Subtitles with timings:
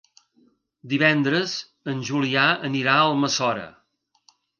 [0.93, 1.53] Divendres
[1.93, 3.67] en Julià anirà a Almassora.